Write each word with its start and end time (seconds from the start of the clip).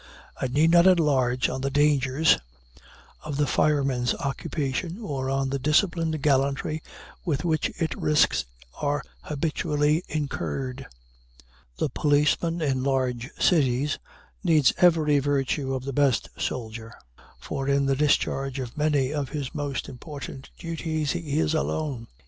I 0.41 0.47
need 0.47 0.71
not 0.71 0.87
enlarge 0.87 1.47
on 1.47 1.61
the 1.61 1.69
dangers 1.69 2.39
of 3.23 3.37
the 3.37 3.45
fireman's 3.45 4.15
occupation, 4.15 4.97
or 4.99 5.29
on 5.29 5.51
the 5.51 5.59
disciplined 5.59 6.23
gallantry 6.23 6.81
with 7.23 7.45
which 7.45 7.69
its 7.79 7.95
risks 7.95 8.45
are 8.81 9.03
habitually 9.21 10.01
incurred. 10.07 10.87
The 11.77 11.87
policeman 11.89 12.63
in 12.63 12.81
large 12.83 13.29
cities 13.39 13.99
needs 14.43 14.73
every 14.77 15.19
virtue 15.19 15.75
of 15.75 15.83
the 15.85 15.93
best 15.93 16.29
soldier, 16.35 16.95
for 17.39 17.67
in 17.67 17.85
the 17.85 17.95
discharge 17.95 18.57
of 18.59 18.75
many 18.75 19.13
of 19.13 19.29
his 19.29 19.53
most 19.53 19.87
important 19.87 20.49
duties 20.57 21.11
he 21.11 21.37
is 21.39 21.53
alone. 21.53 22.07